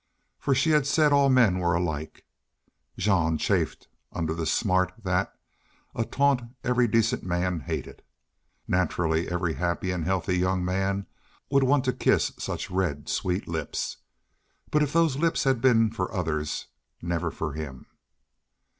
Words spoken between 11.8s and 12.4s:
to kiss